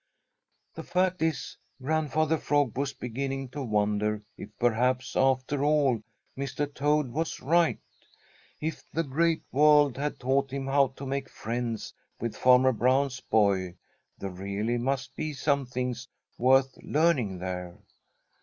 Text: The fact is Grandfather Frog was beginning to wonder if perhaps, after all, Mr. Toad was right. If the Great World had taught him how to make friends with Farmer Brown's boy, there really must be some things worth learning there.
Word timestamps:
The 0.73 0.81
fact 0.81 1.21
is 1.21 1.57
Grandfather 1.79 2.39
Frog 2.39 2.75
was 2.75 2.91
beginning 2.91 3.49
to 3.49 3.61
wonder 3.61 4.23
if 4.35 4.49
perhaps, 4.57 5.15
after 5.15 5.63
all, 5.63 6.01
Mr. 6.35 6.65
Toad 6.73 7.11
was 7.11 7.39
right. 7.39 7.77
If 8.59 8.83
the 8.91 9.03
Great 9.03 9.43
World 9.51 9.97
had 9.97 10.19
taught 10.19 10.49
him 10.49 10.65
how 10.65 10.87
to 10.97 11.05
make 11.05 11.29
friends 11.29 11.93
with 12.19 12.35
Farmer 12.35 12.71
Brown's 12.71 13.19
boy, 13.19 13.75
there 14.17 14.31
really 14.31 14.79
must 14.79 15.15
be 15.15 15.33
some 15.33 15.67
things 15.67 16.07
worth 16.35 16.75
learning 16.81 17.37
there. 17.37 17.77